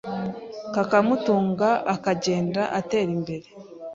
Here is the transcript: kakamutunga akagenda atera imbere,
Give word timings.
kakamutunga 0.73 1.69
akagenda 1.93 2.61
atera 2.79 3.09
imbere, 3.17 3.47